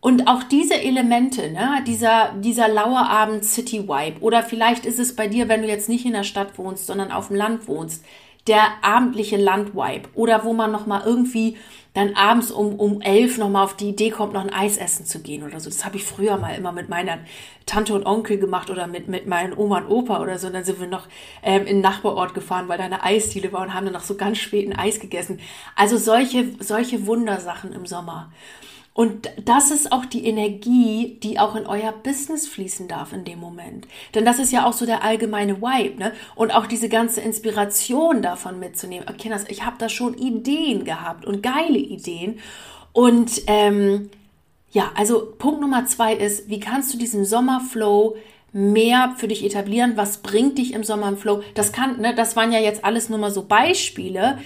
[0.05, 5.29] Und auch diese Elemente, ne, dieser, dieser Lauerabend City Vibe, oder vielleicht ist es bei
[5.29, 8.05] dir, wenn du jetzt nicht in der Stadt wohnst, sondern auf dem Land wohnst,
[8.49, 11.57] der abendliche Landvibe, oder wo man nochmal irgendwie
[11.95, 15.21] dann abends um, um elf nochmal auf die Idee kommt, noch ein Eis essen zu
[15.21, 15.71] gehen oder so.
[15.71, 17.19] Das habe ich früher mal immer mit meiner
[17.65, 20.49] Tante und Onkel gemacht oder mit, mit meinen Oma und Opa oder so.
[20.49, 21.07] Und dann sind wir noch
[21.45, 24.17] ähm, in den Nachbarort gefahren, weil da eine Eisdiele war und haben dann noch so
[24.17, 25.39] ganz spät ein Eis gegessen.
[25.77, 28.33] Also solche, solche Wundersachen im Sommer.
[28.95, 33.39] Und das ist auch die Energie, die auch in euer Business fließen darf in dem
[33.39, 33.89] Moment.
[34.15, 36.13] Denn das ist ja auch so der allgemeine Vibe, ne?
[36.35, 39.09] Und auch diese ganze Inspiration davon mitzunehmen.
[39.09, 42.39] Okay, das, ich habe da schon Ideen gehabt und geile Ideen.
[42.93, 44.11] Und ähm,
[44.73, 48.17] ja, also Punkt Nummer zwei ist, wie kannst du diesen Sommerflow
[48.53, 49.97] mehr für dich etablieren?
[49.97, 51.43] Was bringt dich im Sommer im Flow?
[51.55, 54.39] Das kann, ne, das waren ja jetzt alles nur mal so Beispiele.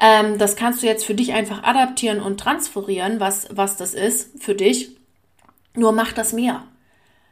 [0.00, 4.42] Ähm, das kannst du jetzt für dich einfach adaptieren und transferieren, was, was das ist
[4.42, 4.96] für dich.
[5.76, 6.64] Nur mach das mehr.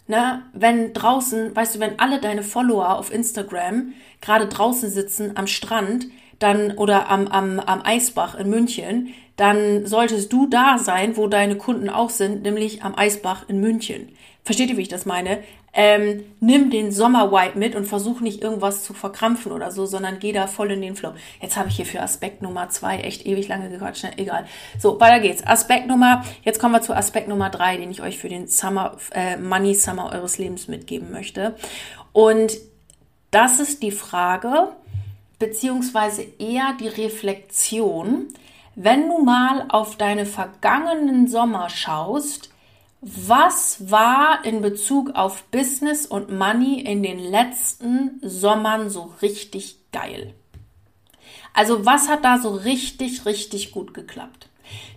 [0.06, 0.42] Ne?
[0.52, 6.06] Wenn draußen, weißt du, wenn alle deine Follower auf Instagram gerade draußen sitzen am Strand,
[6.38, 11.56] dann oder am, am, am Eisbach in München, dann solltest du da sein, wo deine
[11.56, 14.10] Kunden auch sind, nämlich am Eisbach in München.
[14.44, 15.42] Versteht ihr, wie ich das meine?
[15.72, 20.32] Ähm, nimm den Sommerwipe mit und versuch nicht irgendwas zu verkrampfen oder so, sondern geh
[20.32, 21.12] da voll in den Flow.
[21.40, 24.12] Jetzt habe ich hier für Aspekt Nummer zwei echt ewig lange gequatscht, ne?
[24.16, 24.46] egal.
[24.78, 25.46] So, weiter geht's.
[25.46, 28.96] Aspekt Nummer, jetzt kommen wir zu Aspekt Nummer drei, den ich euch für den Summer,
[29.12, 31.54] äh, Money Summer eures Lebens mitgeben möchte.
[32.12, 32.58] Und
[33.30, 34.68] das ist die Frage,
[35.38, 38.28] beziehungsweise eher die Reflexion,
[38.74, 42.47] wenn du mal auf deine vergangenen Sommer schaust,
[43.00, 50.34] was war in Bezug auf Business und Money in den letzten Sommern so richtig geil?
[51.54, 54.48] Also was hat da so richtig, richtig gut geklappt?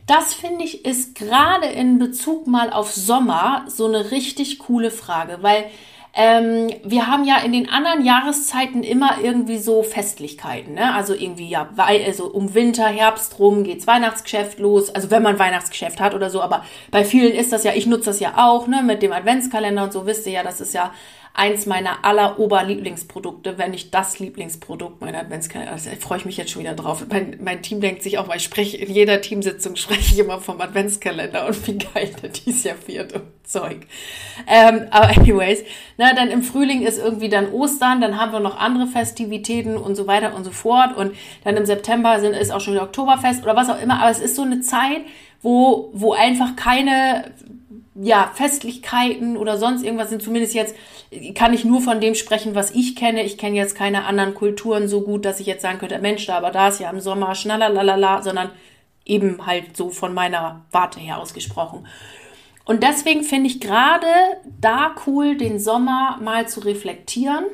[0.08, 5.38] Das finde ich ist gerade in Bezug mal auf Sommer so eine richtig coole Frage,
[5.42, 5.70] weil
[6.14, 10.94] ähm, wir haben ja in den anderen Jahreszeiten immer irgendwie so Festlichkeiten, ne?
[10.94, 14.90] Also irgendwie ja, weil, also um Winter, Herbst rum geht's Weihnachtsgeschäft los.
[14.94, 18.06] Also wenn man Weihnachtsgeschäft hat oder so, aber bei vielen ist das ja, ich nutze
[18.06, 20.92] das ja auch, ne, mit dem Adventskalender und so wisst ihr ja, das ist ja
[21.34, 25.72] eins meiner aller Oberlieblingsprodukte, wenn nicht das Lieblingsprodukt meiner Adventskalender.
[25.72, 27.06] Also, freue ich mich jetzt schon wieder drauf.
[27.10, 30.40] Mein, mein Team denkt sich auch, weil ich spreche, in jeder Teamsitzung spreche ich immer
[30.40, 33.88] vom Adventskalender und wie geil der dies Jahr wird und Zeug.
[34.48, 35.64] Ähm, aber anyways,
[35.98, 39.96] na, dann im Frühling ist irgendwie dann Ostern, dann haben wir noch andere Festivitäten und
[39.96, 43.44] so weiter und so fort und dann im September sind, ist auch schon wieder Oktoberfest
[43.44, 45.02] oder was auch immer, aber es ist so eine Zeit,
[45.42, 47.32] wo, wo einfach keine
[47.96, 50.22] ja, Festlichkeiten oder sonst irgendwas sind.
[50.22, 50.76] Zumindest jetzt
[51.36, 53.24] kann ich nur von dem sprechen, was ich kenne.
[53.24, 56.38] Ich kenne jetzt keine anderen Kulturen so gut, dass ich jetzt sagen könnte, Mensch, da
[56.38, 58.50] aber da ist ja im Sommer schnallalalala, sondern
[59.06, 61.86] eben halt so von meiner Warte her ausgesprochen.
[62.64, 64.08] Und deswegen finde ich gerade
[64.62, 67.46] da cool, den Sommer mal zu reflektieren.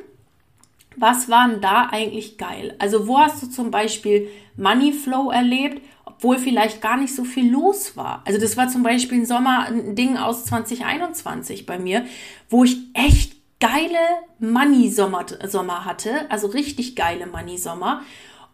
[0.96, 2.76] Was war denn da eigentlich geil?
[2.78, 5.82] Also wo hast du zum Beispiel Money Flow erlebt
[6.18, 8.22] obwohl vielleicht gar nicht so viel los war.
[8.26, 12.04] Also das war zum Beispiel ein Sommer, ein Ding aus 2021 bei mir,
[12.50, 13.98] wo ich echt geile
[14.40, 18.02] Money-Sommer Sommer hatte, also richtig geile Money-Sommer.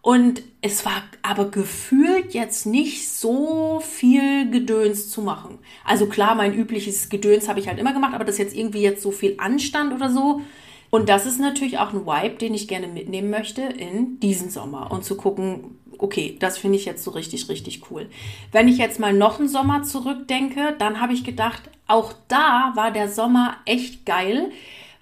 [0.03, 5.59] Und es war aber gefühlt jetzt nicht so viel Gedöns zu machen.
[5.87, 9.03] Also klar, mein übliches Gedöns habe ich halt immer gemacht, aber das jetzt irgendwie jetzt
[9.03, 10.42] so viel Anstand oder so.
[10.90, 14.92] Und das ist natürlich auch ein Vibe, den ich gerne mitnehmen möchte in diesen Sommer
[14.92, 18.09] und zu gucken, okay, das finde ich jetzt so richtig, richtig cool.
[18.52, 22.90] Wenn ich jetzt mal noch einen Sommer zurückdenke, dann habe ich gedacht, auch da war
[22.90, 24.50] der Sommer echt geil,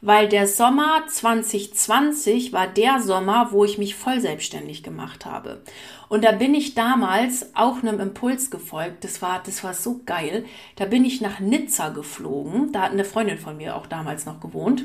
[0.00, 5.62] weil der Sommer 2020 war der Sommer, wo ich mich voll selbstständig gemacht habe.
[6.08, 9.04] Und da bin ich damals auch einem Impuls gefolgt.
[9.04, 10.44] Das war, das war so geil.
[10.74, 12.72] Da bin ich nach Nizza geflogen.
[12.72, 14.84] Da hat eine Freundin von mir auch damals noch gewohnt.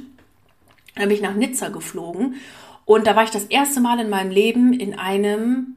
[0.95, 2.35] Da bin ich nach Nizza geflogen.
[2.85, 5.75] Und da war ich das erste Mal in meinem Leben in einem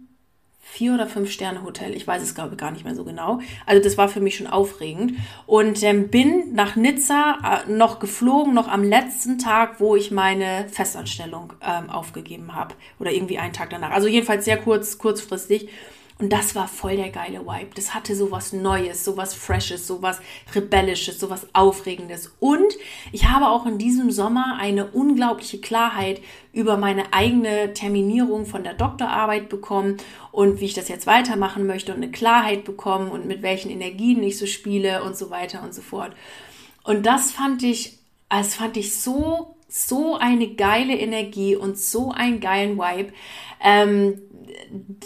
[0.71, 1.95] vier oder fünf Sterne Hotel.
[1.97, 3.41] Ich weiß es glaube ich gar nicht mehr so genau.
[3.67, 5.15] Also das war für mich schon aufregend
[5.47, 10.67] und ähm, bin nach Nizza äh, noch geflogen, noch am letzten Tag, wo ich meine
[10.71, 13.91] Festanstellung ähm, aufgegeben habe oder irgendwie einen Tag danach.
[13.91, 15.69] Also jedenfalls sehr kurz, kurzfristig.
[16.21, 17.71] Und das war voll der geile Vibe.
[17.75, 20.21] Das hatte so was Neues, so was Freshes, so was
[20.55, 22.35] Rebellisches, so was Aufregendes.
[22.41, 22.77] Und
[23.11, 26.21] ich habe auch in diesem Sommer eine unglaubliche Klarheit
[26.53, 29.97] über meine eigene Terminierung von der Doktorarbeit bekommen
[30.31, 34.23] und wie ich das jetzt weitermachen möchte und eine Klarheit bekommen und mit welchen Energien
[34.23, 36.13] ich so spiele und so weiter und so fort.
[36.85, 42.41] Und das fand ich, das fand ich so so eine geile Energie und so einen
[42.41, 43.13] geilen Vibe.
[43.63, 44.21] Ähm,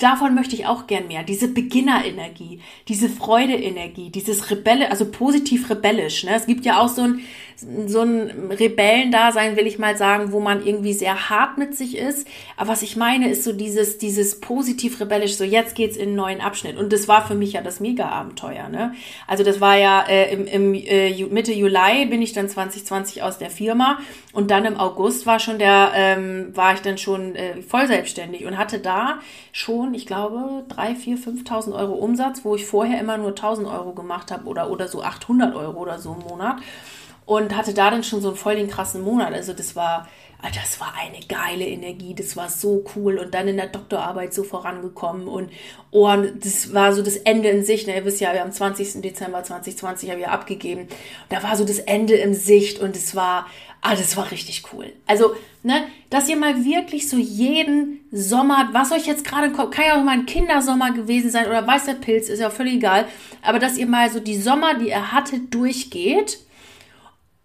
[0.01, 1.23] davon möchte ich auch gern mehr.
[1.23, 6.25] Diese Beginner-Energie, diese Freude-Energie, dieses Rebelle, also positiv rebellisch.
[6.25, 6.35] Ne?
[6.35, 7.21] Es gibt ja auch so ein,
[7.87, 12.27] so ein Rebellendasein, will ich mal sagen, wo man irgendwie sehr hart mit sich ist.
[12.57, 16.17] Aber was ich meine, ist so dieses, dieses positiv rebellisch, so jetzt geht's in einen
[16.17, 16.77] neuen Abschnitt.
[16.77, 18.69] Und das war für mich ja das Mega-Abenteuer.
[18.69, 18.95] Ne?
[19.27, 23.39] Also das war ja äh, im, im äh, Mitte Juli bin ich dann 2020 aus
[23.39, 23.99] der Firma
[24.33, 28.45] und dann im August war schon der, ähm, war ich dann schon äh, voll selbstständig
[28.45, 29.21] und hatte da
[29.53, 33.93] schon, ich glaube, drei, vier, 5.000 Euro Umsatz, wo ich vorher immer nur 1.000 Euro
[33.93, 36.57] gemacht habe oder, oder so 800 Euro oder so im Monat
[37.27, 39.33] und hatte da dann schon so einen voll den krassen Monat.
[39.33, 40.09] Also das war,
[40.43, 44.45] das war eine geile Energie, das war so cool und dann in der Doktorarbeit so
[44.45, 45.51] vorangekommen und
[45.91, 47.87] oh, das war so das Ende in Sicht.
[47.87, 47.97] Ne?
[47.97, 49.01] Ihr wisst ja, wir am 20.
[49.01, 50.89] Dezember 2020 habe ich abgegeben.
[51.31, 53.47] Da war so das Ende in Sicht und es war,
[53.81, 54.93] ah, das war richtig cool.
[55.07, 59.87] Also, ne, dass ihr mal wirklich so jeden Sommer, was euch jetzt gerade kommt, kann
[59.87, 63.07] ja auch mal ein Kindersommer gewesen sein oder weiß der Pilz, ist ja völlig egal,
[63.41, 66.39] aber dass ihr mal so die Sommer, die ihr hattet, durchgeht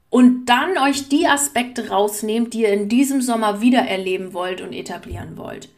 [0.10, 4.74] und dann euch die Aspekte rausnehmt, die ihr in diesem Sommer wieder erleben wollt und
[4.74, 5.69] etablieren wollt.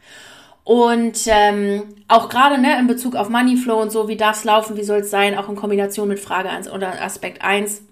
[0.64, 4.76] Und ähm, auch gerade ne, in Bezug auf Moneyflow und so, wie darf es laufen,
[4.76, 7.82] wie soll es sein, auch in Kombination mit Frage 1 oder Aspekt 1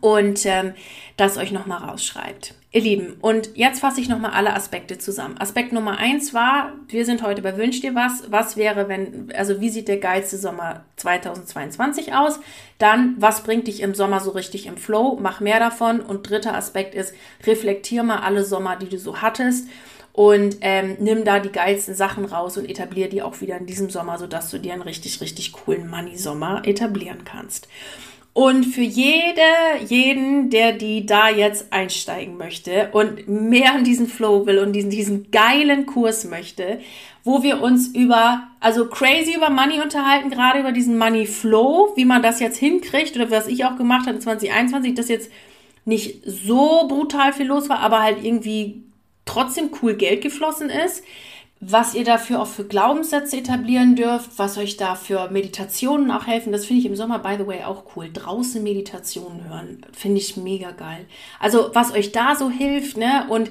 [0.00, 0.74] und ähm,
[1.16, 2.54] das euch nochmal rausschreibt.
[2.72, 5.36] Ihr Lieben, und jetzt fasse ich nochmal alle Aspekte zusammen.
[5.40, 8.30] Aspekt Nummer eins war, wir sind heute bei Wünsch dir was.
[8.30, 12.38] Was wäre, wenn, also wie sieht der geilste Sommer 2022 aus?
[12.78, 15.18] Dann, was bringt dich im Sommer so richtig im Flow?
[15.20, 16.00] Mach mehr davon.
[16.00, 17.12] Und dritter Aspekt ist,
[17.44, 19.66] reflektier mal alle Sommer, die du so hattest
[20.12, 23.90] und ähm, nimm da die geilsten Sachen raus und etablier die auch wieder in diesem
[23.90, 27.68] Sommer, sodass du dir einen richtig, richtig coolen Money-Sommer etablieren kannst.
[28.32, 29.42] Und für jede,
[29.88, 34.90] jeden, der die da jetzt einsteigen möchte und mehr in diesen Flow will und diesen,
[34.90, 36.80] diesen geilen Kurs möchte,
[37.24, 42.04] wo wir uns über, also crazy über Money unterhalten, gerade über diesen Money Flow, wie
[42.04, 45.30] man das jetzt hinkriegt oder was ich auch gemacht habe in 2021, dass jetzt
[45.84, 48.84] nicht so brutal viel los war, aber halt irgendwie
[49.24, 51.02] trotzdem cool Geld geflossen ist
[51.60, 56.52] was ihr dafür auch für Glaubenssätze etablieren dürft, was euch da für Meditationen auch helfen.
[56.52, 58.08] Das finde ich im Sommer, by the way, auch cool.
[58.10, 61.04] Draußen Meditationen hören, finde ich mega geil.
[61.38, 63.26] Also was euch da so hilft, ne?
[63.28, 63.50] Und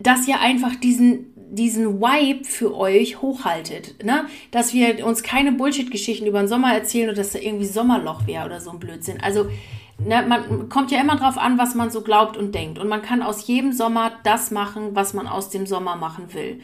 [0.00, 4.24] dass ihr einfach diesen, diesen Vibe für euch hochhaltet, ne?
[4.50, 8.46] Dass wir uns keine Bullshit-Geschichten über den Sommer erzählen oder dass da irgendwie Sommerloch wäre
[8.46, 9.20] oder so ein Blödsinn.
[9.20, 9.50] Also,
[9.98, 12.78] ne, man kommt ja immer drauf an, was man so glaubt und denkt.
[12.78, 16.60] Und man kann aus jedem Sommer das machen, was man aus dem Sommer machen will.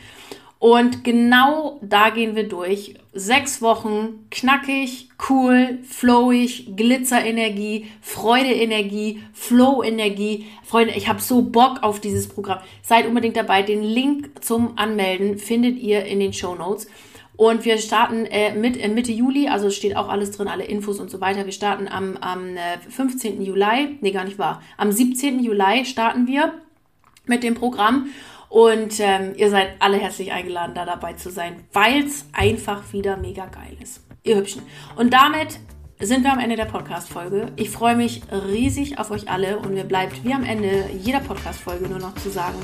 [0.60, 2.94] Und genau da gehen wir durch.
[3.14, 10.46] Sechs Wochen knackig, cool, flowig, Glitzerenergie, Freude-Energie, Flow-Energie.
[10.62, 12.58] Freunde, ich habe so Bock auf dieses Programm.
[12.82, 13.62] Seid unbedingt dabei.
[13.62, 16.88] Den Link zum Anmelden findet ihr in den Show Notes.
[17.38, 21.00] Und wir starten äh, mit, äh, Mitte Juli, also steht auch alles drin, alle Infos
[21.00, 21.46] und so weiter.
[21.46, 23.40] Wir starten am, am äh, 15.
[23.40, 24.60] Juli, nee, gar nicht wahr.
[24.76, 25.42] Am 17.
[25.42, 26.52] Juli starten wir
[27.24, 28.10] mit dem Programm.
[28.50, 33.16] Und ähm, ihr seid alle herzlich eingeladen, da dabei zu sein, weil es einfach wieder
[33.16, 34.02] mega geil ist.
[34.24, 34.62] Ihr Hübschen.
[34.96, 35.60] Und damit
[36.00, 37.52] sind wir am Ende der Podcast-Folge.
[37.54, 41.88] Ich freue mich riesig auf euch alle und mir bleibt wie am Ende jeder Podcast-Folge
[41.88, 42.58] nur noch zu sagen,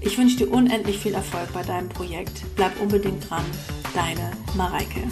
[0.00, 2.42] ich wünsche dir unendlich viel Erfolg bei deinem Projekt.
[2.56, 3.44] Bleib unbedingt dran.
[3.94, 5.02] Deine Mareike.